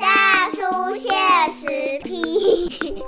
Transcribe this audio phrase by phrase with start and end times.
[0.00, 1.12] 大叔现
[1.52, 1.66] 实
[2.02, 2.98] 批。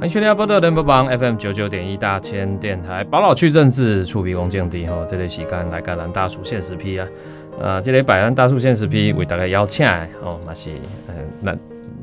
[0.00, 7.06] 欢迎收听波特联播榜 FM 九九点一大千电台，宝老区政治触鼻公见地吼，这类时间来个咱大叔现实批啊，
[7.60, 9.86] 呃，这类百咱大叔现实批为大家邀请
[10.22, 10.70] 哦，那是
[11.08, 11.54] 嗯那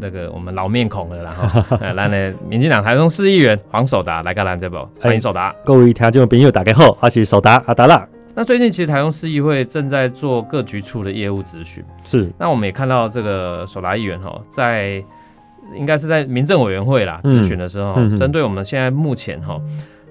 [0.02, 5.54] 那个我们老面孔了啦哈， 呃，咱的民进党台中市议员黄守达来个咱这部，欢迎守达。
[5.64, 8.06] 各位听众朋友，大家好，我是守达阿达啦。
[8.34, 12.28] 那最近其实台中市议会正在做各局处的业务咨询，是。
[12.40, 15.04] 那我们也看到这个守达议员哈，在
[15.76, 18.18] 应该是在民政委员会啦咨询的时候，嗯嗯。
[18.18, 19.62] 针对我们现在目前哈，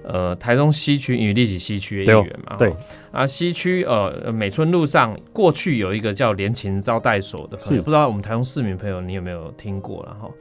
[0.03, 2.77] 呃，台中西区因为立起西区的议员嘛，对吼
[3.11, 10.33] 啊，西区呃美村路上过去有一个叫联勤招待所的朋不知道我们台中市民朋友你有没有听过然后？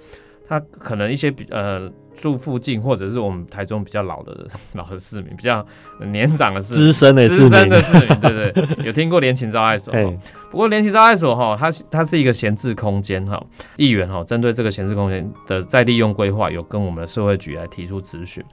[0.48, 5.64] 他可能一些比呃住附近或者是我们台中比较老的老的市民，比较
[6.10, 9.94] 年长的市民资深的资深，的市民，对对，有听过联勤招待所
[10.50, 13.40] 不过联勤招待所哈，它它是一个闲置空间哈，
[13.76, 18.44] 议员哈针对这个闲置空间的再利用规划，有跟我们的社会局来提出咨询。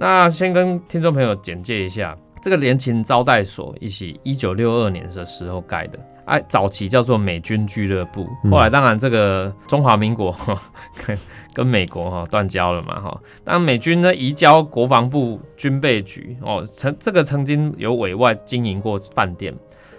[0.00, 10.58] 那先跟听众朋友简介一下，这个联勤招待所，一起一九六二年的时候盖的，哎，早期叫做美军俱乐部，嗯后来当然这个中华民国哈
[11.06, 11.18] 跟
[11.52, 19.54] 跟美国哈断交了嘛哈，当美军呢移交国防部军备局哦，曾这个曾经有委外经营过饭店。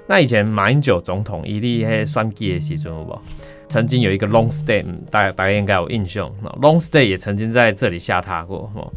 [0.08, 3.22] 那以前马英九总统伊利黑选举的时阵有无？
[3.68, 6.28] 曾经有一个 long stay，嗯大家大家应该有印象。
[6.42, 8.92] 那 long stay 也曾经在这里下榻过哦。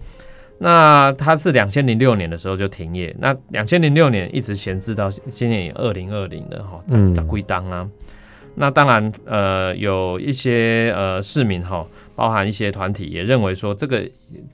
[0.64, 7.86] 那它是两千零六年的时候就停业，那两千零六年一直闲置到今年二零二零的哈，咋咋归当啊？
[8.54, 14.02] 那当然，呃，有一些呃市民哈，包含一些团体也认为说，这个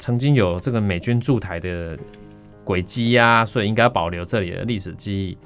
[0.01, 1.97] 曾经有这个美军驻台的
[2.65, 5.39] 轨迹呀，所以应该保留这里的历史记忆。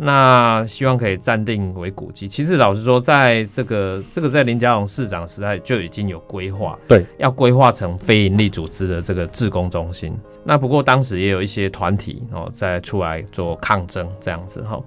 [0.00, 2.28] 那希望可以暂定为古迹。
[2.28, 10.16] 其实老实说，在这个这个在林佳龙市长时代就已经有规划，对，要规划成非营利组织的这个志工中心。
[10.44, 14.80] 那不过当时也有一些团体哦在出来做抗争这样子哈。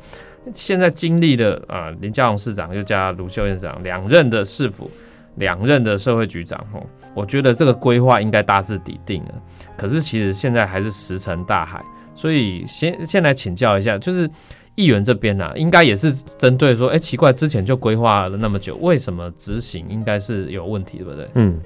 [0.53, 4.89] 现在经历了啊、林佳龙市长又加卢秀燕市长两任的市府，
[5.35, 6.83] 两任的社会局长吼，
[7.13, 9.31] 我觉得这个规划应该大致底定了。
[9.77, 11.83] 可是其实现在还是石沉大海，
[12.15, 14.27] 所以先先来请教一下，就是
[14.75, 21.27] 议员这边啊，应该也是针对说，哎、奇怪，之前就规划了那么久，为什么执行应该是有问题，对不对？
[21.35, 21.59] 嗯，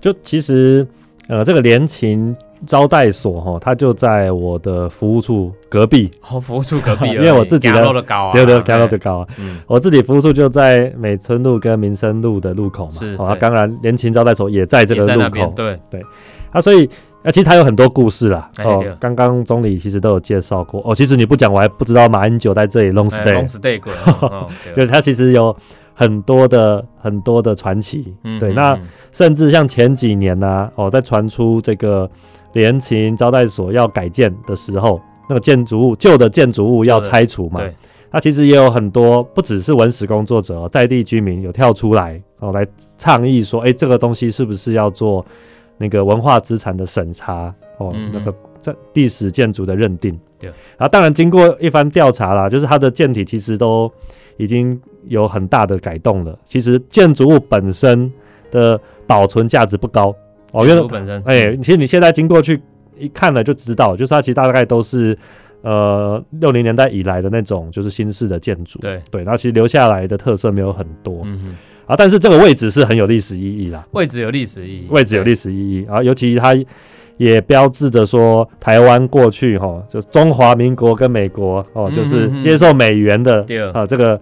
[0.00, 0.86] 就其实
[1.28, 2.34] 呃，这个联勤
[2.66, 9.26] 招待所哈，它就在我的服务处隔壁，哦，服务处隔壁 因为我自己的高啊，对对，高哎楼的高啊。
[9.38, 15.78] 嗯，我自己服务处就在美村路跟民生路的路口嘛，是哦，啊对当然联勤招待所也在这个路口对，
[16.50, 16.88] 啊，所以。
[17.22, 18.50] 啊，其实它有很多故事啦。
[18.64, 20.82] 哦刚刚总理其实都有介绍过。
[20.84, 23.92] 哦，其实你不讲，我还不知道马英九在这里 long 哎 stay，、long stay 过，
[24.28, 25.56] 哦 就是他其实有
[25.94, 28.12] 很多的很多的传奇。
[28.40, 28.82] 对，那嗯
[29.12, 32.10] 甚至像前几年呢、哦，在传出这个
[32.54, 37.74] 联勤招待所要改建的时候，那个建筑物旧的建筑物要拆除嘛，对，
[38.10, 42.66] 那其实也有很多不只是文史工作者、哦，在地居民有跳出来哦，来
[42.98, 45.24] 倡议说，哎，这个东西是不是要做
[45.82, 50.16] 那个文化资产的审查哦，嗯那个在历史建筑的认定。
[50.38, 50.48] 对。
[50.78, 53.90] 然后当然经过一番调查啦，就是它的建体其实都
[54.36, 56.38] 已经有很大的改动了。
[56.44, 58.10] 其实建筑物本身
[58.52, 60.14] 的保存价值不高。
[60.52, 62.60] 哦，因为建筑本身，哎、其实你现在经过去
[62.96, 65.16] 一看了就知道，就是它其实大概都是
[65.62, 68.78] 呃六零年代以来的那种就是新式的建筑。
[68.78, 71.56] 对，对，然后其实留下来的特色没有很多、嗯哼，
[71.92, 76.56] 啊，但是这个位置是很有历史意义啦，位置有历史意义，位置有历史意义啊，尤其它
[77.18, 84.18] 也标志着说台湾过去哈，就中华民国跟美国哦，嗯就是接受美元的对啊这个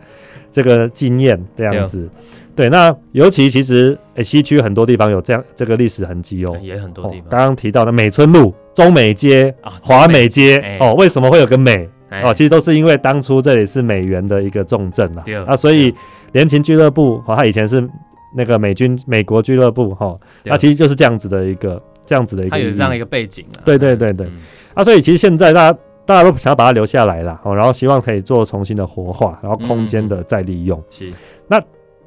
[0.50, 2.08] 这个经验这样子。
[2.56, 6.58] 对，那尤其其实诶、西区很多地方有这样这个历史痕迹哦。
[6.60, 11.88] 也很多地哦方刚刚提到的美村路、中美街、啊，华美街哎哦，为什么会有个美？
[12.10, 15.36] 哎哦，其实都是因为当初这里是美元的一个重镇啦对。
[15.36, 15.94] 啊，所以
[16.32, 17.88] 联勤俱乐部哦，它以前是
[18.34, 20.50] 那个美军美国俱乐部哈，对。
[20.50, 24.26] 那其实就是这样子的一个这样子的一个这样的一个背景啊，对对对对。
[24.26, 24.38] 嗯。
[24.74, 30.80] 啊，所以其实现在大家大家都想要把它留下来啦，哦，然后希望可以做重新的活化，然后空间的再利用。
[30.90, 31.10] 是，
[31.48, 31.60] 那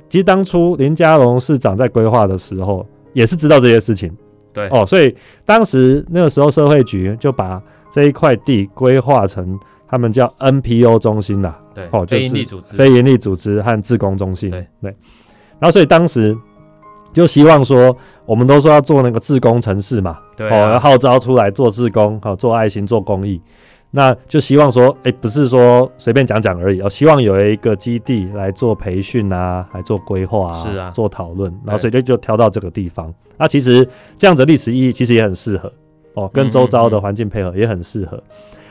[0.09, 4.15] 其实当初林佳龙市长在规划的时候，也是知道这些事情。
[4.53, 4.67] 对。
[4.69, 5.15] 哦，所以
[5.45, 7.61] 当时那个时候社会局就把
[7.91, 14.49] 这一块地规划成他们叫 NPO 中心啦，对，哦就是非营利组织，非营利组织和自工中心。
[14.49, 14.67] 对
[15.59, 16.35] 然后所以当时
[17.13, 23.41] 就希望说，我们都说要做那个自工城市嘛，哦，对啊要号召出来做自工，好、做爱心，做公益。
[23.95, 33.13] 那就希望说，哎、不是说随便讲讲而已，哦，希望有一个基地来做培训啊，来做规划啊，是啊做讨论，然后所以就就挑到这个地方。
[33.37, 33.87] 那其实
[34.17, 35.71] 这样子历史意义其实也很适合
[36.15, 38.21] 哦，跟周遭的环境配合也很适合。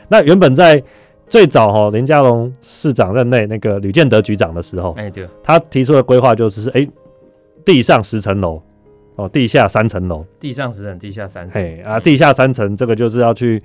[0.09, 0.83] 那原本在
[1.27, 6.87] 最早哈、哦、林佳龙市长任内，那个吕建德局长的时候，哎对，他提出的规划就是，哎、
[7.65, 8.61] 地上十层楼，
[9.15, 13.61] 哦，地下三层楼，地上十层，地下三层，哎啊，地下三层这个就是要去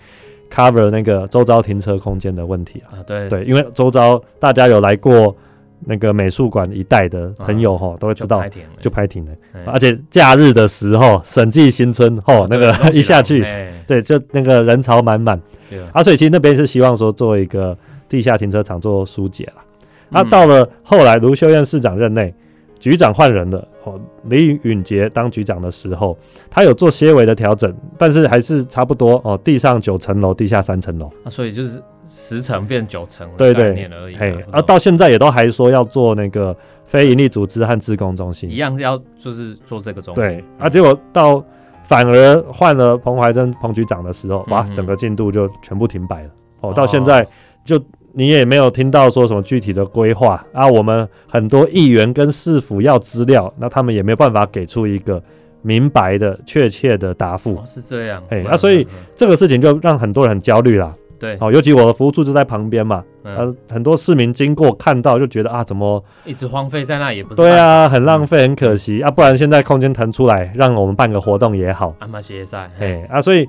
[0.50, 2.96] cover 那个周遭停车空间的问题啊。
[2.96, 3.28] 啊对。
[3.28, 5.36] 对，因为周遭大家有来过
[5.86, 8.42] 那个美术馆一带的朋友哈，都会知道
[8.80, 9.32] 就拍停了。
[9.66, 13.72] 而且假日的时候，审计新村哦， 那个一下去，哎。
[13.86, 15.40] 对，就那个人潮满满。
[15.70, 15.80] 对。
[15.80, 17.76] 啊啊，所以其实那边是希望说做一个
[18.08, 19.62] 地下停车场做疏解了。
[20.10, 22.34] 那、嗯到了后来卢秀燕市长任内，
[22.78, 26.16] 局长换人了哦，李允杰当局长的时候，
[26.50, 33.68] 他有做些微的调整，但是还是差不多哦，地上九层楼，地下三层楼，啊所以就是十层变九层的对对。
[33.68, 36.56] 概念而已嘛，嘿啊，到现在也都还说要做那个
[36.86, 38.50] 非营利组织和自工中心。
[38.50, 40.24] 一，样是要就是做这个中心。
[40.24, 41.44] 对，啊，结果到
[41.84, 44.74] 反而换了彭怀珍彭局长的时候，哇，嗯。
[44.74, 46.30] 整个进度就全部停摆了。
[46.60, 47.26] 哦，到哦现在
[47.64, 47.78] 就
[48.12, 50.44] 你也没有听到说什么具体的规划。
[50.52, 50.66] 啊。
[50.66, 55.22] 我们很多议员跟市府要资料，那他们也没有办法给出一个
[55.60, 57.56] 明白的、确切的答复。
[57.56, 57.62] 哦。
[57.66, 60.94] 是这样，嗯哎啊所以这个事情就让很多人很焦虑啦。
[61.18, 63.36] 对，哦，尤其我的服务处就在旁边嘛，嗯。
[63.36, 69.02] 呃，很多市民经过看到就觉得啊，怎么一直荒废在那也不是对，啊，很浪费，很可惜。
[69.02, 69.10] 啊。
[69.10, 71.94] 不然现在空间腾出来，让我们办个活动也好。
[71.98, 73.48] 阿玛协赛，哎啊，所以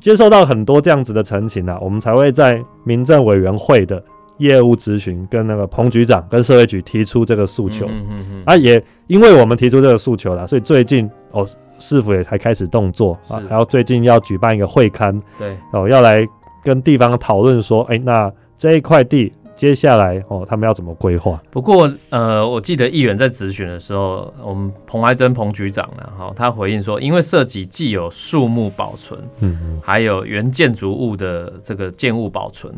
[0.00, 4.02] 接受到很多这样子的陈情啊，我们才会在民政委员会的
[4.38, 11.46] 业务咨询跟那个彭局长跟社会局提出这个诉求、嗯嗯嗯啊，也因为我们提出这个诉求啦，所以最近哦，
[11.80, 16.24] 市府也才开始动作啊，然后最近要举办一个会刊对，哦，要来
[16.62, 21.42] 跟地方讨论说，哎、那这一块地接下来哦，他们要怎么规划？
[21.50, 32.72] 不过，呃，我记得议员在质询的时候，我们彭爱珍彭局长呢，哈，他回应说，因为涉及既有树木保存，嗯嗯，还有原建筑物的这个建物保存，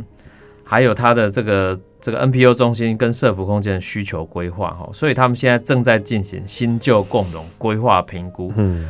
[0.64, 8.50] 还有它的这个这个 NPO 中心跟社服空间的需求规划，哈，所以他们现在正在进行新旧共融规划评估。
[8.56, 8.88] 嗯，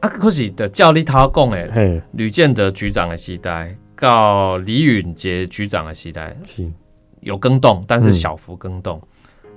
[0.00, 6.36] 啊，可是的照你他讲的，嘿，吕建德局长的时代，到李允杰局长的时代，
[7.20, 9.00] 有更动，但是嗯小幅更动。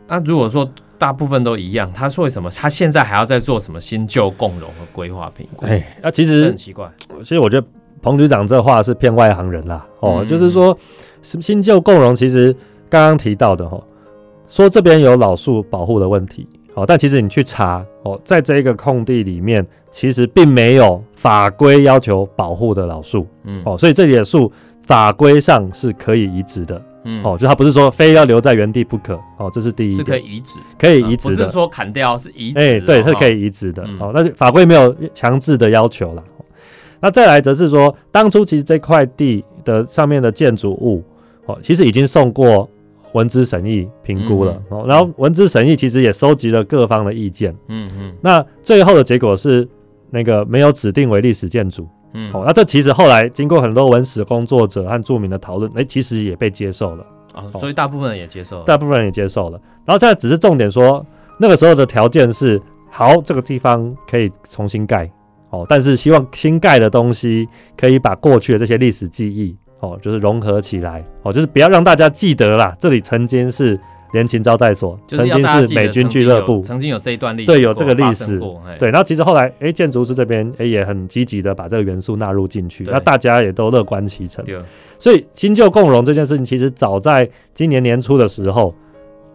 [0.08, 5.66] 那、如果说大部分都一样，他说为什么他现在还要再做什么新旧共融和规划评估？
[5.66, 6.92] 哎，那、其实很奇怪。
[7.20, 7.66] 其实我觉得
[8.02, 10.78] 彭局长这话是骗外行人啦，哦，嗯就是说
[11.22, 12.54] 新新旧共融，其实
[12.90, 13.84] 刚刚提到的哈、哦，
[14.46, 24.52] 说这边有老树保护的问题，哦，但其实你去查哦，在这一个空地里面，其实并没有法规要求保护的老树嗯，哦，所以这里的树
[24.84, 32.60] 法规上是可以移植的嗯，哦，就它不是说非要留在原地不可哦，这是第一是可以点，移植，可以呃移植的不是，说砍掉，是移植。
[32.60, 33.30] 哎、对，哦是可。
[33.30, 33.84] 以移植的。
[33.86, 36.24] 嗯哦，那法规没有强制的要求啦。
[37.02, 41.04] 那再来则是说，当初其实这块地的上面的建筑物，
[41.46, 42.70] 哦，其实已经送过
[43.14, 44.62] 文资审议评估了。
[44.70, 47.56] 嗯哦，然后文资审议其实也收集了各方的意见。
[47.68, 49.68] 嗯嗯那最后的结果是
[50.10, 51.88] 那个没有指定为历史建筑。
[52.14, 57.04] 嗯，哦，那这其实后来经过很多文史工作者和著名的讨论，哎、其实也被接受了。
[57.34, 58.64] 哦，所以大部分人也接受了。
[58.66, 59.60] 大部分人也接受了。
[59.84, 61.04] 然后现在只是重点说，
[61.40, 62.62] 那个时候的条件是，
[62.92, 65.12] 好，这个地方可以重新盖，
[65.50, 73.78] 哦，但是希望新盖的东西可以把过去的这些历史记忆，哦，就是融合起来，哦，就是不要让大家记得啦，这里曾经是
[74.14, 76.62] 联勤招待所，就是曾经是美军俱乐部。
[76.62, 78.40] 曾经有这一段历史对有这个历史
[78.80, 84.46] 对，然后其实后来，哎，建筑师这边，哎，也很积极的把这个元素纳入进去，那大家也都乐观其成。
[84.98, 88.74] 所以新旧共荣这件事情，其实早在今年年初的时候，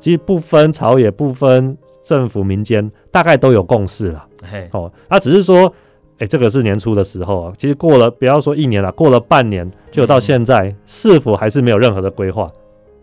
[0.00, 4.24] 其实不分朝野、不分政府、民间，大概都有共识了。
[4.50, 5.70] 嘿，哦，那只是说，
[6.18, 12.50] 哎、这个是年初的时候啊，其实过了不要说一年了，过了半年，就到现在，是否还是没有任何的规划？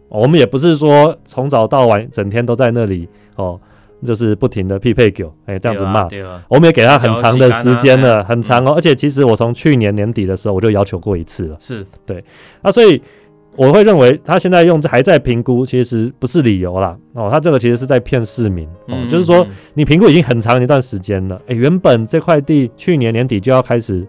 [0.10, 3.60] 哦我们也不是说从早到晚整天都在那里哦，
[4.06, 6.04] 就是不停的匹配狗，哎、这样子骂。
[6.04, 8.74] 对啊，我们也给他很长的时间了，很长哦。
[8.76, 11.58] 而且其实我从去年年底的时候，我就要求过一次了。
[11.60, 12.24] 是对
[12.62, 13.02] 那所以
[13.58, 16.98] 我会认为他现在用还在评估，其实不是理由啦。
[17.14, 24.06] 哦，他这个其实是在骗市民哦，嗯就是说嗯你评估已经很长一段时间了，诶，原本这块地去年年底就要开始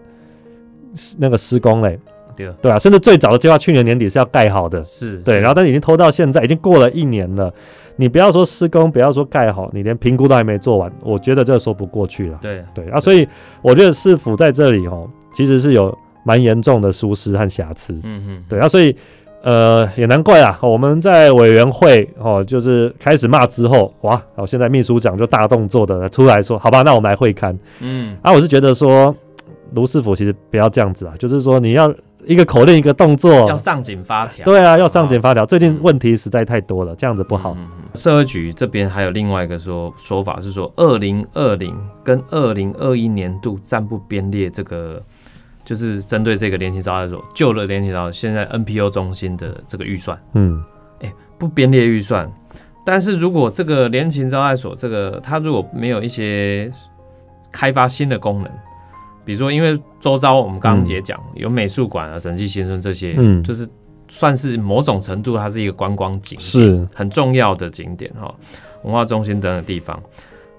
[0.93, 1.99] 施那个施工嘞，
[2.35, 7.53] 对，对啊，甚至最早的计划去年年底是要盖好的，是，对，是然后但已经拖到现在，已经过了一年了。
[7.99, 12.37] 你不要说施工，不要说盖好，你连评估都还没做完，我觉得这说不过去了。
[12.39, 13.27] 对，对啊，所以
[13.59, 17.93] 我觉得市府在这里哦，其实是有蛮严重的疏失和瑕疵。
[18.03, 18.95] 嗯嗯，对啊，所以
[19.43, 27.57] 呃也难怪啊，我们在委员会哦，就是开始骂之后，哇，然后现在秘书长就大动作的出来说，好吧，那我们来会刊。
[27.79, 29.15] 嗯，啊，我是觉得说
[29.73, 31.93] 卢师傅其实不要这样子啊，就是说你要
[32.25, 35.45] 一个口令一个动作要，上紧发条，对啊，要上紧发条。
[35.45, 37.55] 最近问题实在太多了，这样子不好。
[37.57, 45.01] 嗯社会局这边还有另外一个说说法是说，二零二零跟二零二一年度暂不编列这个，
[45.67, 50.63] 就是针对这个联勤招待所旧的联勤招待所现在 NPO 中心的这个预算嗯
[51.37, 52.25] 不编列预算，
[52.85, 56.71] 但是如果这个联勤招待所这个它如果没有一些
[57.51, 58.51] 开发新的功能，
[59.25, 63.67] 比如说因为周遭我们刚刚也讲、有美术馆啊、审计新村这些，嗯就是
[64.07, 66.41] 算是某种程度它是一个观光景点。
[66.41, 68.33] 是很重要的景点哈，
[68.83, 70.01] 文化中心等等地方。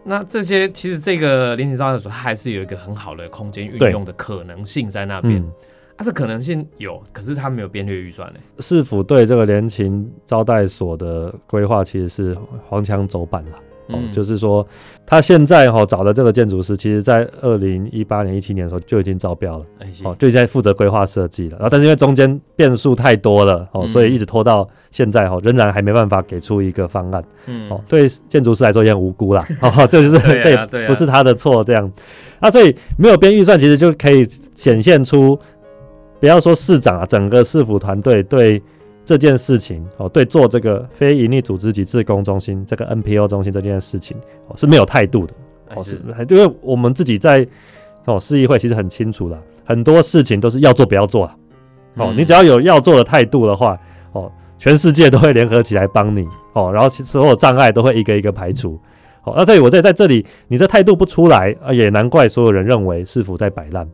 [0.09, 5.37] 那这些其实这个联勤招待所它还是有一个很好的空间运用的可能性在那边。
[5.37, 5.53] 嗯，
[5.97, 8.41] 啊，这可能性有，可是它没有编列预算呢。
[8.59, 12.37] 市府对这个联勤招待所的规划其实是
[12.67, 13.59] 黄腔走板了。
[13.89, 14.67] 哦，嗯就是说，
[15.07, 21.57] 他现在哈、找的这个建筑师，其实在二零一八年、一七年的时候就已经招标了，哎哦，就已经在负责规划设计了。
[21.57, 27.23] 然后，但是因为中间变数太多了，哦，嗯所以一直拖到现在，哦，仍然还没办法给出一个方案。
[27.47, 31.91] 嗯哦，对建筑师来说也很无辜啦， 哦，这就是对啊对啊不是他的错，这样。
[32.41, 35.39] 啊，所以没有编预算，其实就可以显现出，
[36.21, 38.63] 不要说市长啊，整个市府团队对
[39.05, 44.17] 这件事情，哦，对做这个非营利组织及志工中心这个 NPO 中心这件事情，
[44.47, 45.35] 哦，是没有态度的。
[45.75, 47.47] 哦，哎是是，因为我们自己在
[48.07, 51.37] 哦市议会其实很清楚了，很多事情都是要做不要做啊。
[51.97, 53.77] 哦，嗯你只要有要做的态度的话，
[54.13, 58.79] 哦，全世界都会联合起来帮你哦，然后其所有障碍都会一个一个排除。
[59.25, 63.89] 哦，那这里我在在这里，你这态度不出来啊，也难怪所有人认为市府在摆烂。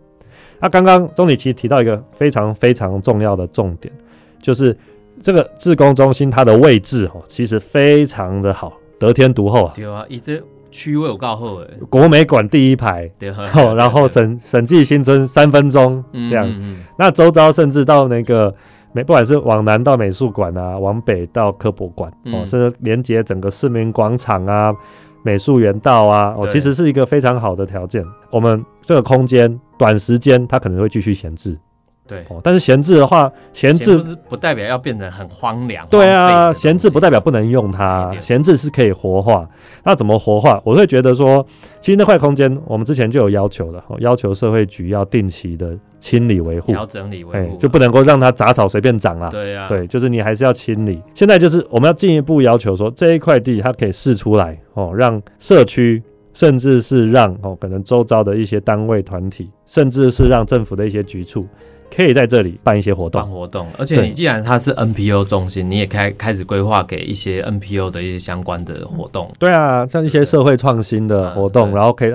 [0.60, 3.92] 那、刚刚钟理其实提到一个非常非常重要的重点，
[4.40, 4.74] 就是
[5.20, 10.40] 这个志工中心它的位置哦，其实非常的好，得天独厚啊，对啊，伊这
[10.70, 13.10] 区位有够好诶，国美馆第一排。
[13.18, 18.54] 对啊，哦，然后审审计新村三分钟嗯这样，嗯嗯那周遭甚至到那个
[18.94, 22.46] 美，不管是往南到美术馆啊，往北到科博馆，哦，嗯。
[22.46, 24.72] 甚至连接整个市民广场啊、
[25.22, 28.04] 美术园道啊，哦，其实是一个非常好的条件。
[28.30, 31.58] 我们这个空间短时间它可能会继续闲置，
[32.06, 35.86] 对，哦，但是闲置的话，闲置不是不代表要变成很荒凉。
[35.88, 39.48] 对啊，的闲置不代表不能用它，点闲置是可以活化。
[39.84, 40.60] 那怎么活化？
[40.64, 41.44] 我会觉得说，
[41.80, 49.28] 其实那块空间我们之前就有要求了，哦要求社会局要定期的清理维护，要整理维哎护，，就不能够让它杂草随便长啦。
[49.30, 51.00] 对啊，对，就是你还是要清理。
[51.14, 56.02] 现在就是我们要进一步要求说，这一块地它可以试出来哦，让社区，
[56.34, 61.46] 甚至是让哦可能周遭的一些单位团体，甚至是让政府的一些局处，
[61.94, 63.22] 可以在这里办一些活动。
[63.22, 69.30] 办活动，而且你既然它是 NPO 中心，你也开开始规划给一些 NPO 的一些相关的活动。
[69.38, 72.14] 对啊，像一些社会创新的活动，嗯然后可以。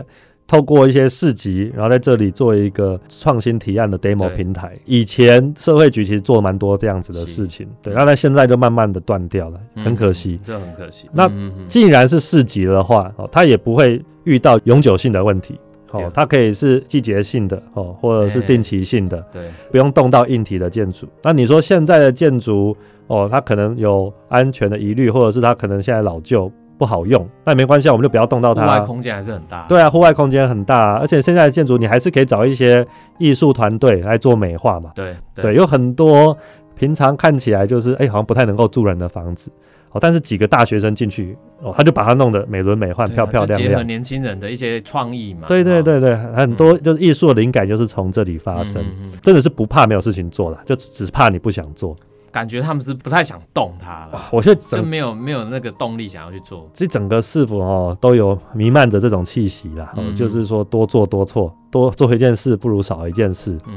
[0.51, 4.75] 透过一些市集，然后在这里做一个创新提案的 demo 平台。
[4.83, 10.39] 以前社会局其实做蛮多这样子的事情，对，那在现在就慢慢的断掉了，很可惜。
[10.39, 11.07] 嗯，这很可惜。
[11.13, 11.31] 那
[11.67, 21.07] 既然是市集的话，哦，它也不会遇到永久性的问题，对哦，它可以是季节性的，哦，或者是定期性的，对，不用动到硬体的建筑。
[21.23, 22.75] 那你说现在的建筑，
[23.07, 28.85] 哦，它可能有安全的疑虑，或者是它可能现在老旧不好用，那没关系啊，我们就不要动到它户外它。
[28.85, 29.65] 空间还是很大。
[29.67, 32.85] 对啊，户外空间很大啊、而且现在的建筑你还是可以找一些
[33.17, 34.91] 艺术团队来做美化嘛。
[34.95, 36.37] 对对，有很多
[36.75, 39.51] 平常看起来就是哎、好像不太能够住人的房子，
[39.91, 43.69] 哦，但是几个大学生进去，哦，他就把它弄得美轮美奂、啊漂漂亮亮。
[43.71, 45.47] 结合年轻人的一些创意嘛。
[45.47, 51.95] 对对哈，对对，很多就是艺术的灵感就是从这里发生，嗯嗯嗯真的是不怕没有事情做了，就只只怕你不想做。
[52.31, 56.69] 感觉他们是不太想动它了，我觉得就整没有没有那个动力想要去做。
[56.71, 63.57] 这整个市府哦都有弥漫着这种气息啦，哦嗯，就是说多做多错，多做一件事不如少一件事。
[63.67, 63.73] 嗯，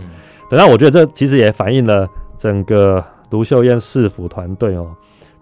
[0.50, 4.94] 等到我觉得这其实也反映了整个卢秀燕市府团队哦，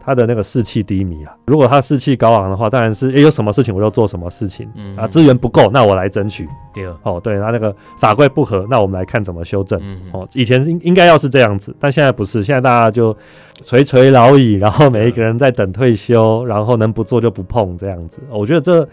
[0.04, 1.33] 他的那个士气低迷啊。
[1.47, 7.21] 如果他士气高昂的话，当然是诶有什么事情我就做什么事情嗯啊，资源不够那我来争取对，哦。
[7.23, 9.78] 对，他那个法规不合，那我们来看怎么修正。
[9.83, 13.16] 嗯嗯哦，以前应应该要是这样子，但现在不是，现在大家就
[13.62, 18.23] 垂垂老矣， 然后每一个人在等退休，然后能不做就不碰这样子。
[18.30, 18.88] 我觉得这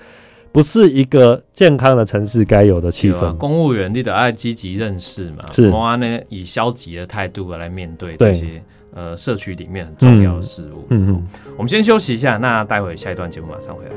[0.52, 3.36] 不是一个健康的城市该有的气氛。
[3.38, 8.64] 公务员你得爱积极认识嘛，是莫安呢以消极的态度来面对对这些
[8.98, 10.88] 呃社区里面很重要的事物。
[10.90, 13.92] 嗯嗯，我们先休息一下，那待会下一段节目马上回来。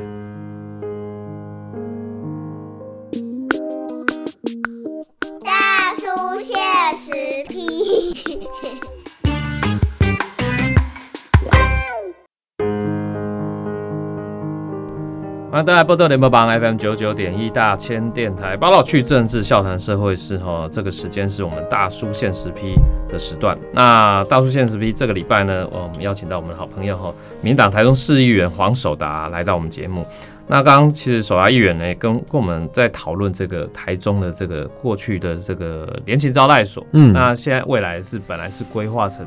[15.62, 20.66] 大家波多联播榜 FM 九九点一大千电台，报道去政治笑谈社会事哈。
[20.72, 22.76] 这个时间是我们大叔现实批
[23.10, 23.54] 的时段。
[23.72, 27.12] 那大叔现实批这个礼拜呢，呃我们邀请到我们的好朋友哈，
[27.42, 30.06] 民党台中市议员黄守达来到我们节目。
[30.46, 39.26] 那刚刚其实守达议员呢，跟跟我们在讨论这个台中的这个过去的这个联勤招待所，嗯那现在未来是本来是规划成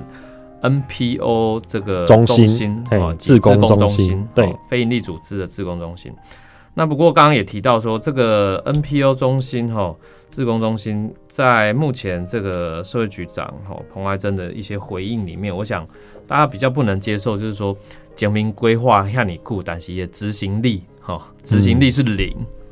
[0.63, 6.11] NPO 这个中心心嘿哦，志工中中心对哦非营利组织的志工中心。
[6.75, 9.95] 那不过刚刚也提到说，这个 NPO 中心哈，
[10.29, 15.87] 志工中心在目前这个社会局长哈彭爱珍的一些回应里面，我想
[16.25, 17.77] 大家比较不能接受，就是说
[18.15, 22.62] 简明规划让你顾，但是也执行力哈，执行力是零哈，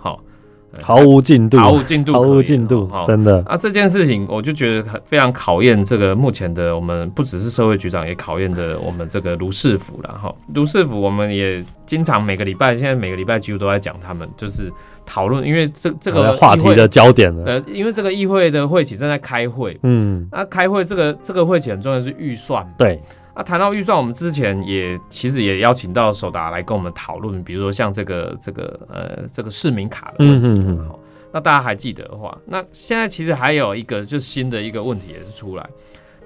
[0.82, 3.44] 毫无进度，毫无进度毫，无进度哈，真的。
[3.46, 10.34] 啊，这件事情我就觉得很非常考验这个目前的我们，不只是社会局长，也考验的我们这个卢市府了哈。
[10.54, 14.72] 卢市府我们也经常每个礼拜，现在每个礼拜几乎都在讲他们，就是
[15.06, 17.44] 讨论，因为这这个话题的焦点了。
[17.46, 22.66] 呃，因为这个议会的会期正在开会，嗯，那开会这个这个会期很重要的是预算。
[22.78, 23.02] 对，
[23.42, 30.48] 那谈到预算，我们之前也其实也邀请到手达来跟我们讨论，比如说像这个这个呃这个市民卡的问题。
[30.48, 31.00] 嗯嗯嗯
[31.34, 35.68] 那大家还记得的话，那现在其实还有一个就是新的一个问题也是出来，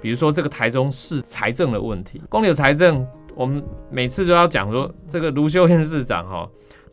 [0.02, 6.46] 比如说这个台中市财政的问题，公有财政，我们每次都要讲说这个卢修燕市长哈。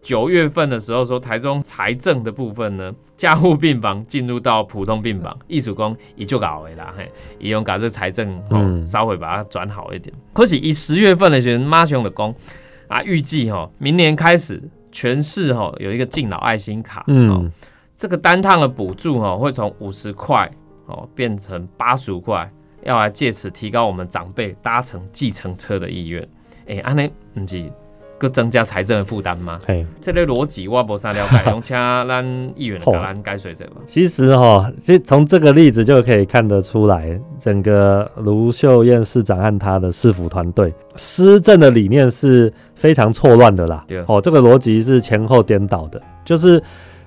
[0.02, 10.12] 九月份的时候说，台中财政的部分呢，加护病房进入到普通病房，艺术工也就搞为啦，嘿，也用搞这财政哦嗯稍微把它转好一点。
[10.33, 12.35] 可是以十月份的时候，马雄的工
[12.88, 14.61] 啊，预计哈明年开始
[14.91, 17.52] 全市哈有一个敬老爱心卡，哦，嗯，
[17.95, 20.50] 这个单趟的补助哈会从五十块
[20.87, 22.52] 哦变成八十五块，
[22.83, 26.29] 要来借此提高我们长辈搭乘计程车的意愿。
[26.67, 27.73] 哎，安尼不是
[28.23, 29.58] 更增加财政的负担吗？
[29.67, 33.80] 嘿，这类逻辑我无啥了解，用请咱议员 来咱解说者吧。
[33.85, 44.04] 其实哈，其实从这个例子就可以看得出来，整个卢秀燕市长和他的市府团队施政的理念是非常错乱的啦对。
[44.06, 46.63] 哦，这个逻辑是前后颠倒的，就是。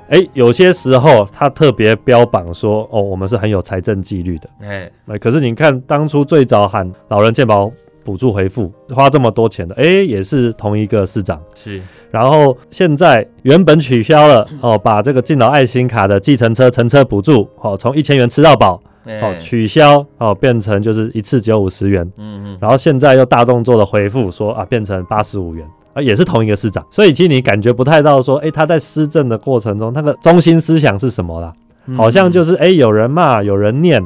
[0.08, 4.48] 哎，有些时候他特别标榜说，哦，我们是很有财政纪律的。
[4.62, 7.72] 哎，哎，可是你看，当初最早喊老人健保
[8.06, 11.42] 补助回复，花这么多钱的，哎，也是同一个市长。
[11.56, 22.10] 是然后现在原本取消了哦，把这个敬老爱心卡的计程车乘车补助哦，从一千元吃到饱哦哎，取消哦，变成就是一次只有五十元。
[22.18, 25.66] 嗯嗯，然后现在又大动作的回复说啊，变成八十五元。
[25.94, 31.54] 啊，也是同一个市长，所以其实你感觉不太到说，哎，他在施政的过程中，他的中心思想是什么啦？
[31.88, 34.04] 嗯好像就是哎、诶有人骂，有人念，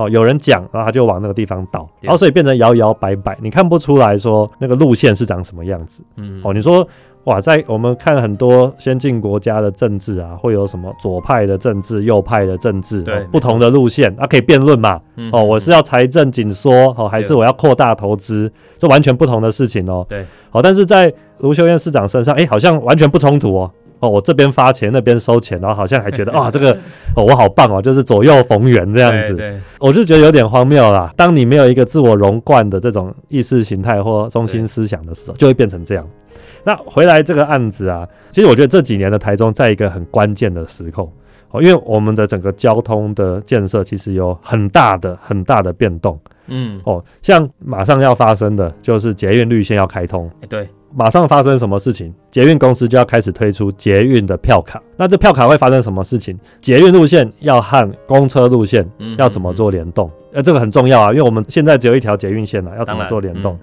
[0.00, 6.02] 哦，有人讲，然后他就往那个地方倒，然后所以变成摇摇摆摆，你看不出来说那个路线是长什么样子。
[6.16, 6.86] 嗯哦，你说
[7.24, 14.98] 哇，在我们看很多先进国家的政治啊，会有什么左派的政治、右派的政治，对哦不同的路线，啊，可以辩论嘛。
[15.16, 20.04] 嗯哦，我是要财政紧缩，哦，还是我要扩大投资，这完全不同的事情哦。
[20.08, 23.70] 对，好，但是在卢秀燕市长身上，哎，好像完全不冲突哦。
[24.00, 26.72] 哦，我这边发钱，那边收钱，然后好像还觉得 啊，这个
[27.14, 29.34] 哦，我好棒哦，就是左右逢源这样子。
[29.34, 31.12] 对对我是觉得有点荒谬啦。
[31.16, 36.06] 当你没有一个自我融贯的这种意识形态或中心思想的时候，就会变成这样。
[36.64, 41.10] 那回来这个案子啊，其实我觉得这几年的台中在一个很关键的时候
[41.50, 50.30] 哦，因为我们的整个交通的建设其实有很大的很大的变动嗯，哦，像马上要发生的就是捷运绿线要开通，
[50.92, 52.12] 马上发生什么事情？
[52.30, 54.82] 捷运公司就要开始推出捷运的票卡。
[54.96, 56.36] 那这票卡会发生什么事情？
[56.58, 60.10] 捷运路线要和公车路线嗯要怎么做联动？
[60.32, 63.58] 呃，这个很重要啊，因为我们现在只有一条捷运线啊，要怎么做联动？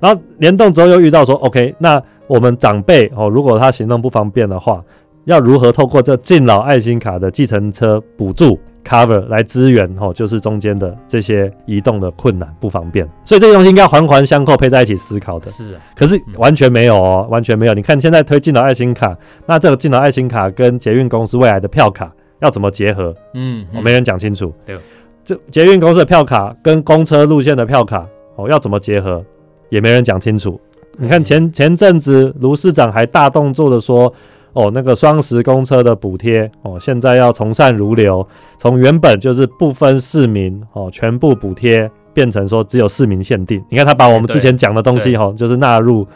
[0.00, 4.82] 当然后联动之后又遇到说，OK，那我们长辈哦，如果他行动不方便的话，
[5.24, 15.46] 要如何透过这敬老爱心卡的计程车补助 cover 来支援哦，就是中间的这些移动的困难不方便，所以这个东西应该环环相扣，配在一起思考的。
[15.50, 17.74] 是啊，可是完全没有哦，完全没有。
[17.74, 19.16] 你看现在推进了爱心卡，
[19.46, 23.14] 那这个进了爱心卡跟捷运公司未来的票卡要怎么结合？
[23.34, 24.52] 嗯，哦，没人讲清楚。
[24.66, 24.76] 对，
[25.24, 29.24] 这捷运公司的票卡跟公车路线的票卡哦要怎么结合，
[29.68, 30.60] 也没人讲清楚。
[30.98, 34.12] 你看前前阵子卢市长还大动作的说，
[34.52, 38.26] 哦，那个双十公车的补贴哦，现在要从善如流，
[38.58, 43.64] 从原本就是不分市民哦，全部补贴，变成说只有市民限定。
[43.68, 46.06] 你看他把我们之前讲的东西哈、就是纳入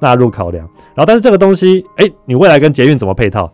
[0.00, 0.66] 纳入考量。
[0.94, 3.50] 然后，但是这个东西，哎，你未来跟捷运怎么配套？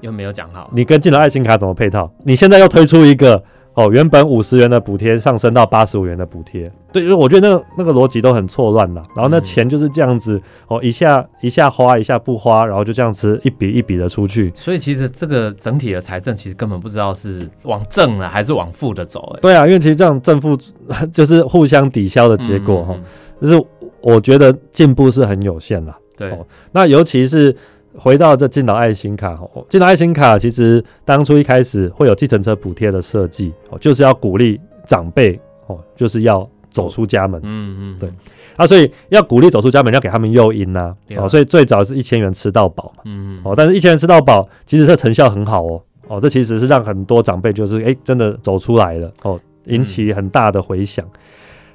[0.00, 2.10] 又没有讲好，你跟进了爱心卡怎么配套？
[2.24, 3.42] 你现在又推出一个
[3.74, 9.02] 哦，原本五十元的补贴上升到八十五元的补贴，对，因为我觉得那个那个逻辑都很错乱呐。
[9.16, 14.52] 然后那嗯钱就是这样子哦，一下一下花，一下不花，然后就这样子一笔一笔的出去。
[14.54, 20.56] 所以其实这个整体的财政其实根本不知道是往正了还是往负的走、哎，对啊，因为其实这样正负
[21.12, 23.04] 就是互相抵消的结果哈、嗯嗯嗯
[23.42, 23.66] 就是
[24.00, 25.98] 我觉得进步是很有限啦。
[26.16, 27.54] 对，哦那尤其是
[27.96, 37.40] 回到这敬老爱心卡，哦，敬老爱心卡其实当初一开始会有计程车补贴的设计，哦，就是要鼓励长辈，哦，就是要走出家门。
[37.44, 38.10] 嗯嗯，对。
[38.56, 41.18] 啊，所以要鼓励走出家门，要给他们诱因呐、啊。
[41.18, 51.04] 哦，所以最早是一千元吃到饱嘛，嗯，嗯，哦，但是一千元吃到饱，其实这成效很好哦，哦，这其实是让很多长辈就是哎、真的走出来了，哦，引起很大的回响，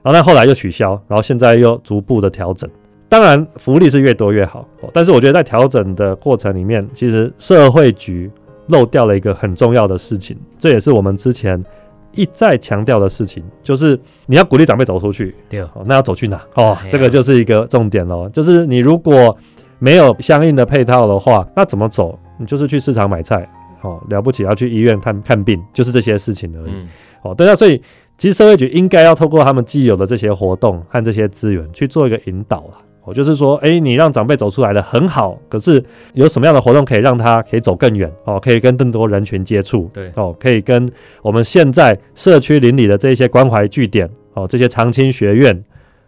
[0.01, 2.69] 然后但后来又取消，然后现在又逐步的调整。
[3.09, 8.31] 当然，福利是越多越好，哦，但是我觉得在调整的过程里面，其实社会局
[8.67, 11.61] 漏掉了一个很重要的事情，这也是我们之前
[12.13, 16.39] 一再强调的事情，就是你要鼓励长辈走出去，对，哦，那要走去哪？
[16.53, 18.29] 哦这个就是一个重点喽。
[18.29, 19.35] 就是你如果
[19.79, 22.17] 没有相应的配套的话，那怎么走？
[22.37, 23.49] 你就是去市场买菜，
[23.81, 26.71] 哦，了不起要去医院看看病，就是这些事情而已。
[26.71, 26.87] 嗯，
[27.23, 27.81] 哦，对啊，所以
[28.19, 32.77] 其实社会局应该要透过他们既有的这些活动和这些资源去做一个引导啊。
[33.03, 35.83] 哦，就是说，哎，你让长辈走出来的很好，可是
[36.13, 38.11] 有什么样的活动可以让他可以走更远？
[38.25, 40.87] 哦，可以跟更多人群接触，对哦，可以跟
[41.21, 45.63] 我们现在社区邻里的这些关怀据点，哦，这些长青学院，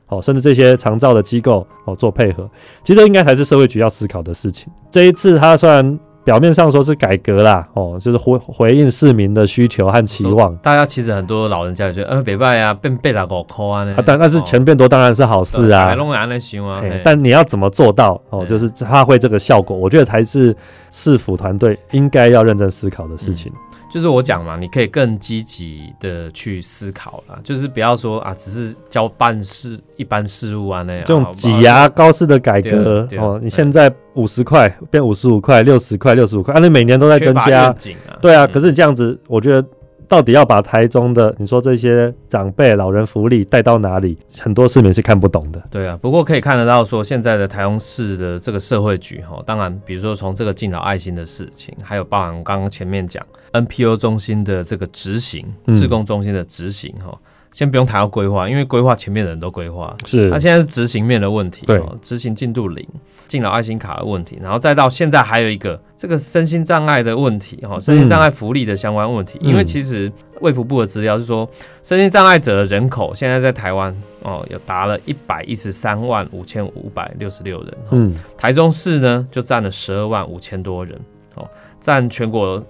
[0.08, 2.50] 哦，甚至这些长照的机构，哦，做配合，
[2.84, 4.72] 其实这应该才是社会局要思考的事情。
[4.92, 15.86] 这一次，他虽然表面上说是改革啦，哦，就是回回应市民的需求和期望，大家其实很多老人家也觉得，呃，北拜啊，变八十五块啊呢啊，，但但是钱变多当然是好事啊。
[15.86, 18.46] 啊，但你要怎么做到哦？
[18.46, 20.56] 就是发挥这个效果，我觉得才是
[20.92, 23.52] 市府团队应该要认真思考的事情。
[23.92, 37.76] 就是我讲嘛，你可以更积极的去思考啦，就是不要说啊，只是交办事一般事务啊那样，这种挤压高式的改革哦，你对现在五十块变五十五块、六十块、六十五块，啊，那每年都在增加。
[38.22, 38.46] 对啊。
[38.46, 38.52] 嗯。
[38.52, 39.68] 可是你这样子，我觉得
[40.12, 45.64] 到底要把台中的你说这些长辈、老人福利带到哪里，很多市民是看不懂的。
[45.72, 57.18] 对啊，不过可以看得到说，现在的台中市的这个社会局哈，当然，比如说从这个敬老爱心的事情，还有包含刚刚前面讲 NPO 中心的这个执行，嗯志工中心的执行哈，
[57.52, 60.30] 先不用谈到规划，因为规划前面的人都规划，是。
[60.30, 61.78] 那现在是执行面的问题，对。
[61.78, 62.88] 哦，执行进度零，
[63.28, 69.50] 敬老爱心卡的问题，然后再到现在还有一个这个身心障碍的问题，哈，身心障碍福利的相关问题，嗯。
[69.50, 70.10] 因为其实
[70.40, 71.50] 卫福部的资料是说，
[71.84, 77.90] 身心障碍者的人口现在在台湾哦有达了一百一十三万五千五百六十六人，哦。
[77.92, 80.98] 嗯，台中市呢就占了十二万五千多人，
[81.36, 81.46] 哦，
[81.82, 82.64] 占全国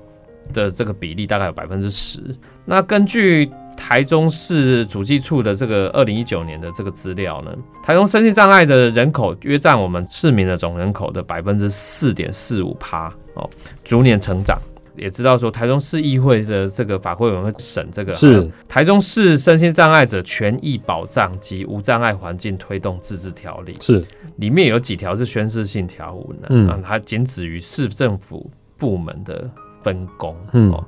[0.51, 2.19] 的这个比例大概有百分之十。
[2.65, 7.51] 那根据台中市主计处的这个二零一九年的这个资料呢，
[7.83, 13.49] 台中身心障碍的人口约占我们市民的总人口的百分之四点四五趴哦，
[13.83, 14.57] 逐年成长。
[14.97, 18.47] 也知道说，台中市议会的这个法规委员会审这个是。
[18.67, 24.03] 台中市身心障碍者权益保障及无障碍环境推动自治条例，是。
[24.35, 26.67] 里面有几条是宣示性条文的、嗯。
[26.67, 30.35] 啊，它仅止于市政府部门的分工。
[30.51, 30.69] 嗯。
[30.71, 30.85] 哦，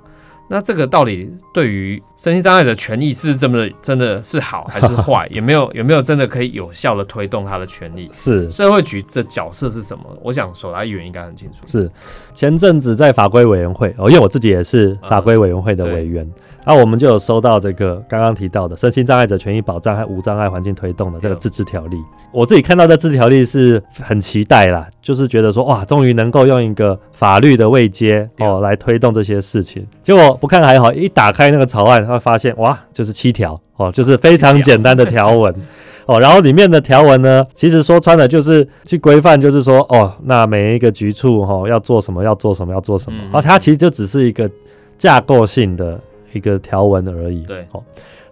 [0.49, 5.27] 那这个到底对于身心障碍者权益是这么的真的是好还是坏？
[5.31, 8.09] 有没有 有没有真的可以有效的推动他的权利？
[8.11, 10.03] 是社会局的角色是什么？
[10.21, 11.65] 我想手来议员应该很清楚。
[11.65, 11.89] 是，
[12.33, 21.97] 前阵子在法规委员会哦，因为我自己也是法规委员会的委员，然后我们就有收到这个刚刚提到的身心障碍者权益保障和无障碍环境推动的这个自治条例。
[22.31, 29.85] 我自己看到这自治条例是很期待啦，就是觉得说哇，终于能够用一个法律的位阶哦来推动这些事情。
[30.01, 35.53] 结果不看还好，一打开那个草案，会发现哇，就是七条哦，就是非常简单的条文。
[36.05, 44.49] 哦，然后里面的条文呢，其实说穿了就是去规范，就是说哦，那每一个局处哈、哦、要做什么，要做什么，要做什么，嗯然后它其实就只是一个
[44.97, 45.97] 架构性的
[46.33, 47.43] 一个条文而已。
[47.45, 47.83] 对哦，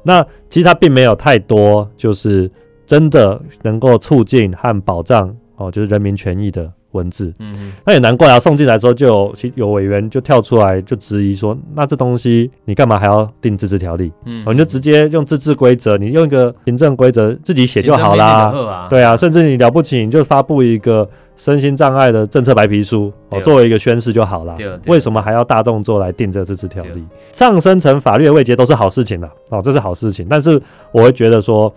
[0.04, 2.50] 那其实它并没有太多，就是
[2.86, 7.34] 真的能够促进和保障哦，就是人民权益的文字。
[7.40, 14.12] 嗯嗯那也难怪啊，送进来之后就有其有委员就跳出来就质疑说，那这东西你干嘛还要定自治条例？
[14.26, 18.52] 嗯哦，你就直接用自治规则，你用一个行政规则自己写就好啦。
[18.52, 24.54] 啦对啊，甚至你了不起，你就发布一个身心障碍的政策白皮书，哦，作为一个宣示就好啦。
[24.56, 27.04] 对对为什么还要大动作来定这个自治条例？
[27.32, 30.26] 上升成法律的位阶都是好事情的哦，这是好事情。
[30.30, 31.74] 但是我会觉得说，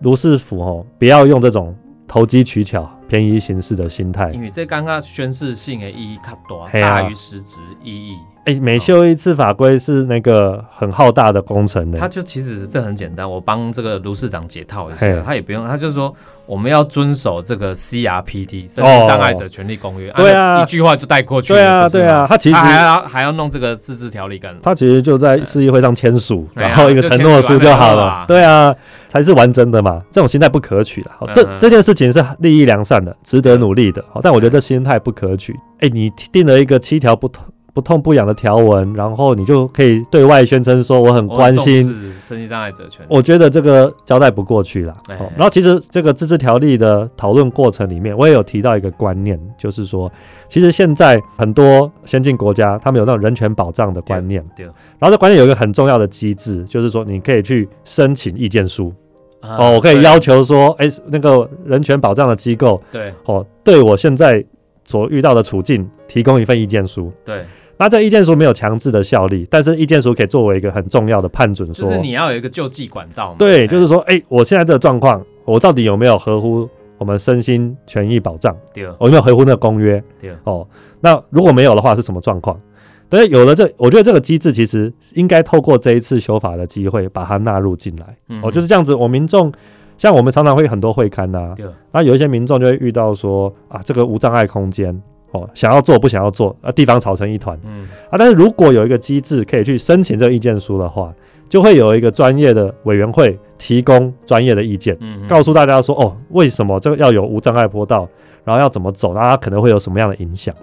[0.00, 1.74] 卢市府哦，不要用这种
[2.06, 4.30] 投机取巧、便宜行事的心态。
[4.30, 8.16] 因为这刚刚宣示性的意义较大，嘿啊大于实质意义。
[8.50, 11.98] 哎，每修一次法规是那个很浩大的工程的。
[11.98, 16.12] 他就其实这很简单，我帮这个卢市长解套一下，他也不用，他就说
[16.46, 21.58] 我们要遵守这个 CRPD《身心障碍者权利公约》，对啊一句话就带过去了。
[21.58, 24.54] 对啊，对啊，，他其实他还要还要弄这个自治条例干？
[24.62, 28.24] 他其实就在市议会上签署，然后一个承诺书就好了。
[28.26, 28.74] 对啊，
[29.06, 30.02] 才是完整的嘛。
[30.10, 31.10] 这种心态不可取的。
[31.16, 34.04] 好这这件事情是利益良善的，值得努力的。
[34.12, 35.54] 好，但我觉得这心态不可取。
[35.80, 41.82] 哎，你定了一个七条不痛不痛不痒的条文，然后你就可以对外宣称说我很关心。
[42.20, 43.08] 身心障碍者权利。
[43.08, 44.94] 我觉得这个交代不过去了。
[45.08, 50.10] 然后其实这个自治条例的讨论过程里面，我也有提到一个观念，就是说，
[50.48, 58.92] 其实现在很多先进国家他们有那种人权保障的观念，对对然后这观念有一个很重要的机制，就是说你可以去申请意见书
[59.40, 64.44] 啊哦，我可以要求说，哎，那个人权保障的机构对哦，对我现在
[64.84, 67.12] 所遇到的处境提供一份意见书。
[67.24, 67.44] 对，
[67.80, 73.36] 那这意见书没有强制的效力，但是意见书可以作为一个很重要的判准，说就是你要有一个救济管道嘛。
[73.38, 78.54] 对，哎就是说，哎、我现在这个状况，我到底有没有合乎我们身心权益保障？
[78.74, 80.02] 对我有没有合乎那个公约？
[80.20, 80.68] 对哦，
[81.00, 82.60] 那如果没有的话，是什么状况？
[83.08, 88.14] 对，有了这，我觉得这个机制其实应该透过这一次修法的机会，把它纳入进来。
[88.28, 88.94] 嗯哦，就是这样子。
[88.94, 89.50] 我民众
[89.96, 94.94] 像我们常常会很多会刊呐、对那有一些民众就会遇到说啊，这个无障碍空间
[95.32, 97.58] 哦，想要做不想要做，啊，地方吵成一团。
[97.64, 101.12] 嗯啊，但是如果有一个机制可以去申请这个意见书的话，
[101.48, 108.08] 就会有一个专业的委员会提供专业的意见，嗯，告诉大家说，哦，为什么这个要有无障碍坡道，
[108.44, 110.54] 然后要怎么走，那它可能会有什么样的影响？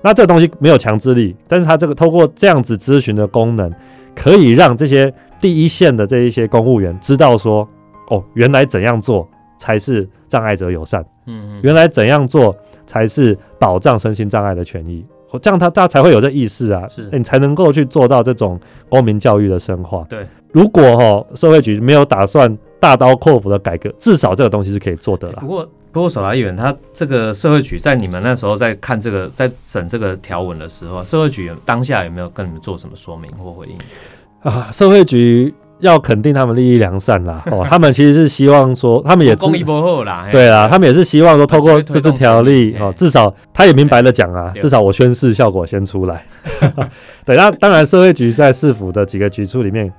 [0.00, 3.68] 那这个东西没有强制力，但是它这个透过这样子咨询的功能，
[4.14, 7.68] 可以让这些第一线的这一些公务员知道说，
[8.10, 9.28] 哦，原来怎样做
[9.58, 11.04] 才是障碍者友善。
[11.26, 12.56] 嗯嗯原来怎样做
[12.88, 15.04] 才是保障身心障碍的权益？
[15.30, 20.04] 哦，这样他大家才会有这意识啊，是你才能够去做到这种公民教育的深化。
[20.08, 25.46] 对，如果哈、社会局没有打算大刀阔斧的改革，至少这个东西是可以做的啦不。
[25.46, 33.76] 过，不过，手拉议员他这个社会局在你们那时候在看这个在审这个条文的时候，社会局当下有没有跟你们做什么说明或回应？
[34.40, 37.42] 啊，社会局要肯定他们利益良善啦。
[37.50, 46.24] 哦，他们其实是希望说， 他们也知公益不后啦，对啦，他们也是希望说，透过这次条例哦，至少他也明白的讲啊，至少我宣誓效果先出来。
[47.24, 49.92] 对，那当然，社会局在市府的几个局处里面，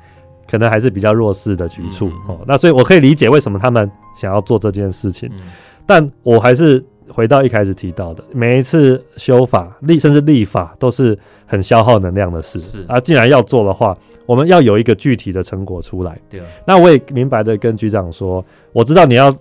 [0.49, 2.39] 可能还是比较弱势的局处哦。
[2.47, 5.39] 那所以我可以理解为什么他们想要做这件事情，嗯
[5.85, 12.59] 但我还是回到一开始提到的，每一次修法立甚至立法都是很消耗能量的事。
[12.59, 16.19] 是啊，既然要做的话，我们要有一个具体的成果出来。
[16.29, 19.35] 对，那我也明白的跟局长说，我知道你要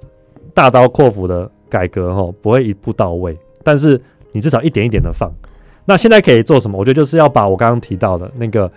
[0.54, 4.00] 大刀阔斧的改革吼，不会一步到位，但是
[4.32, 5.30] 你至少一点一点的放。
[5.84, 6.78] 那现在可以做什么？
[6.78, 8.70] 我觉得就是要把我刚刚提到的那个，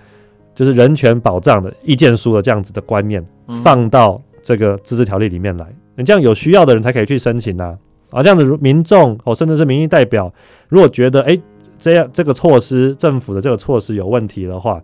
[0.54, 5.65] 就是人权保障的意见书的这样子的观念，嗯放到这个自治条例里面来。
[5.95, 7.77] 你这样有需要的人才可以去申请啊。
[8.12, 10.32] 啊，这样子如民众哦，甚至是民意代表，
[10.69, 11.41] 如果觉得诶
[11.80, 14.80] 这样这个措施政府的这个措施有问题的话，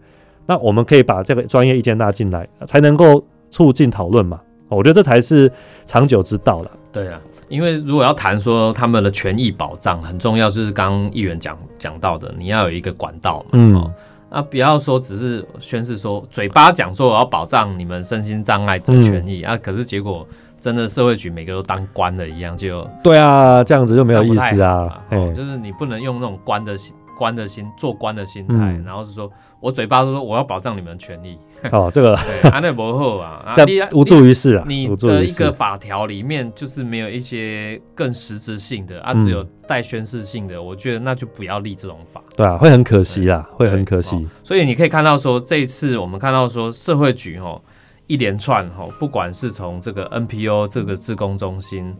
[0.45, 4.39] 那我们可以把这个专业意见纳进来，才能够促进讨论嘛。
[4.69, 5.51] 哦我觉得这才是
[5.85, 6.71] 长久之道了。
[6.91, 7.21] 对啊。
[7.49, 13.93] 因为如果要谈说他们的权益保障很重要，就是刚刚议员讲讲到的，你要有一个管道嘛，嗯哦，
[14.29, 20.27] 那不要说只是宣誓说嘴巴讲说我要保障你们身心障碍者权益、啊，可是结果
[20.59, 31.37] 真的社会局每个都当官的一样，就对啊，这样子就没有意思啊就是你不能用那种官的心、官的心、做官的心态，嗯然后是说我嘴巴说我要保障你们的权益，
[31.71, 33.55] 哦，这个 对，啊那不好 啊，
[33.93, 35.51] 无助于事啊，你的一个。
[35.51, 42.21] 法条里面就是没有一些更实质性的啊，嗯只有带宣示性的，我觉得那就不要立这种法。
[42.35, 44.15] 对啊，会很可惜啦，会很可惜。
[44.15, 47.59] 哦所以你可以看到说，这一次我们看到说社会局哦
[48.07, 51.95] 一连串哈，不管是从这个 NPO 这个志工中心。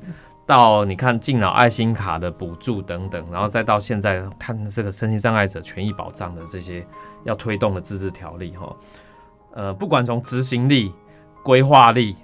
[0.46, 6.88] 到你看敬老爱心卡的补助等等，然后再到现在看这个身心障碍者权益保障的这些
[7.26, 8.74] 要推动的自治条例哈，
[9.52, 10.94] 呃，不管从执行力、
[11.44, 12.16] 规划力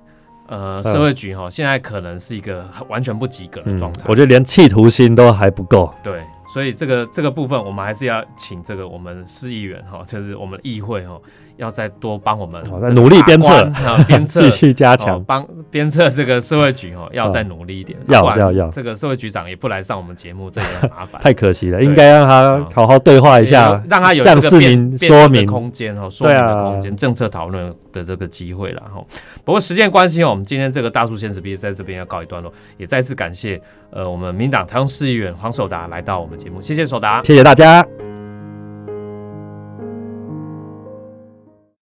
[0.48, 5.94] 呃，嗯社会局哈现在可能是一个完全不及格的嗯状态。，我觉得连企图心都还不够。
[6.02, 11.20] 对，所以这个这个部分，我们还是要请这个我们市议员哈，就是我们议会哈，
[11.58, 13.72] 要再多帮我们哦再努力鞭策
[14.08, 17.98] 鞭策 继续加哦强，帮鞭策这个社会局哦，要再努力一点。
[18.08, 21.22] 要要要这个社会局长也不来上我们节目，这也很麻烦。
[21.22, 25.46] 太可惜了，对应该让他好好对话一下，让他有向市民说明。
[25.46, 29.04] 空间哦，说明对啊的空间，政策讨论的这个机会了哈。
[29.44, 33.62] 不过时间关系哦，我们今天这个大树现实毕在这边要告一段落，也再次感谢
[33.92, 37.22] 呃我们民党台中市议员黄守达来到我们节目，谢谢守达。
[37.24, 38.13] 谢谢大家。